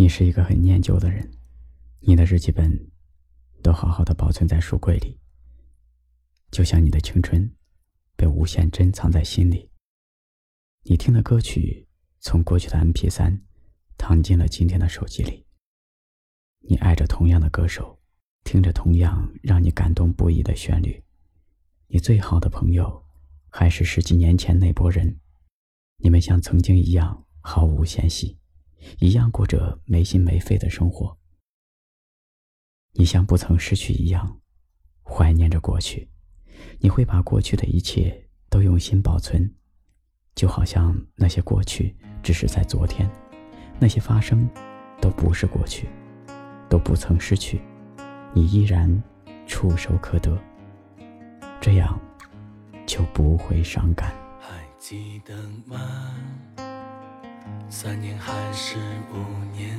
[0.00, 1.30] 你是一个很念旧的人，
[1.98, 2.90] 你的日记本
[3.62, 5.20] 都好好的保存在书柜里，
[6.50, 7.54] 就像你的青春
[8.16, 9.70] 被无限珍藏在心里。
[10.84, 11.86] 你听的歌曲
[12.18, 13.42] 从过去的 MP3
[13.98, 15.44] 躺进了今天的手机里。
[16.60, 18.00] 你爱着同样的歌手，
[18.42, 21.04] 听着同样让你感动不已的旋律。
[21.88, 23.04] 你最好的朋友
[23.50, 25.20] 还是十几年前那波人，
[25.98, 28.39] 你们像曾经一样毫无嫌隙，
[28.98, 31.16] 一样过着没心没肺的生活。
[32.94, 34.40] 你像不曾失去一样，
[35.02, 36.10] 怀念着过去。
[36.80, 39.54] 你会把过去的一切都用心保存，
[40.34, 43.10] 就好像那些过去只是在昨天，
[43.78, 44.48] 那些发生
[45.00, 45.88] 都不是过去。
[46.68, 47.60] 都不曾失去，
[48.32, 49.02] 你依然
[49.44, 50.40] 触手可得，
[51.60, 52.00] 这样
[52.86, 54.14] 就不会伤感。
[54.38, 55.34] 还记得
[55.66, 56.14] 吗？
[57.68, 58.76] 三年还是
[59.12, 59.16] 五
[59.56, 59.70] 年，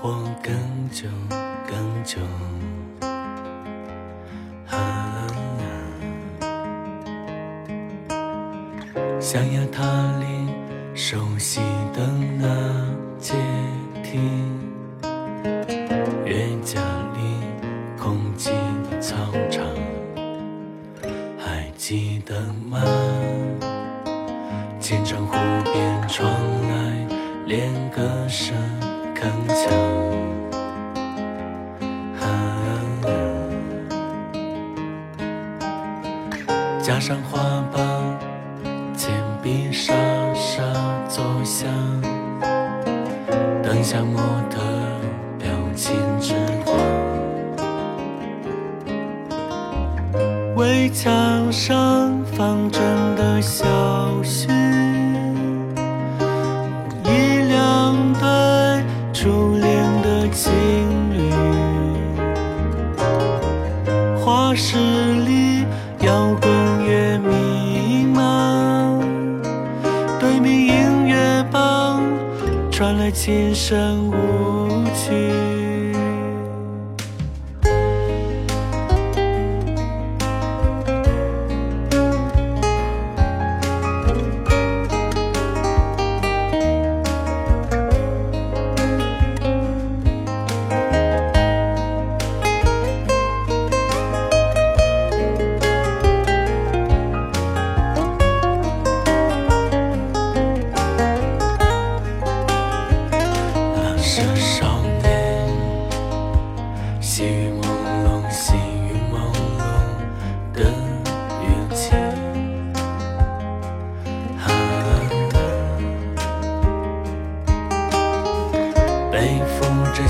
[0.00, 0.10] 或
[0.42, 0.54] 更
[0.90, 1.08] 久
[1.66, 2.18] 更久？
[9.20, 9.82] 想要踏
[10.18, 10.52] 里
[10.94, 11.60] 熟悉
[11.94, 12.06] 的
[12.38, 12.46] 那
[13.18, 13.34] 阶
[14.02, 14.18] 梯。
[16.26, 16.80] 月家
[17.14, 17.20] 里
[17.98, 18.50] 空寂
[18.90, 19.16] 的操
[19.50, 19.64] 场，
[21.38, 22.78] 还记得吗？
[27.52, 28.56] 连歌声
[29.14, 29.68] 铿锵，
[36.82, 38.18] 加上花瓣，
[38.96, 39.92] 铅笔沙
[40.32, 40.62] 沙
[41.10, 41.68] 作响，
[43.62, 44.62] 灯下模特。
[45.38, 46.32] 表情之
[46.64, 46.74] 光，
[50.56, 52.80] 围墙上放着
[53.14, 53.66] 的小
[73.10, 75.61] 今生无期。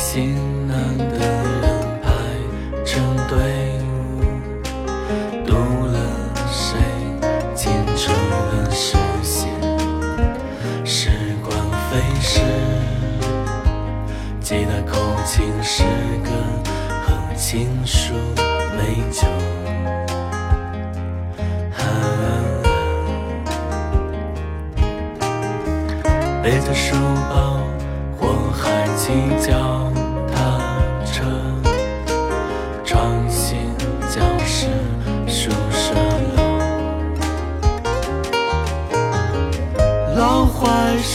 [0.00, 1.04] 着行囊的
[1.60, 2.08] 人排
[2.86, 3.36] 成队
[3.84, 4.24] 伍，
[5.46, 5.98] 读了
[6.50, 6.78] 谁
[7.54, 8.10] 清澈
[8.50, 9.50] 的视线？
[10.86, 11.10] 时
[11.44, 11.54] 光
[11.90, 12.40] 飞逝，
[14.40, 15.84] 记得口琴诗
[16.24, 16.30] 歌
[17.04, 18.14] 和情书
[18.78, 19.28] 美酒。
[26.42, 26.96] 背着书
[27.28, 27.60] 包。
[29.02, 29.79] 骑脚踏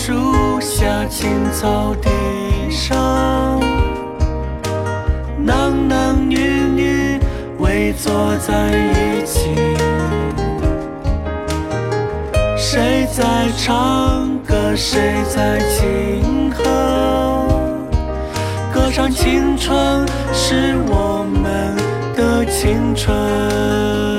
[0.05, 2.11] 树下青草地
[2.69, 3.59] 上，
[5.43, 7.19] 男男女女
[7.57, 9.49] 围坐在一起，
[12.55, 16.63] 谁在唱歌，谁在轻哼，
[18.71, 18.91] 歌。
[18.91, 21.75] 唱青春是我们
[22.15, 24.14] 的青春。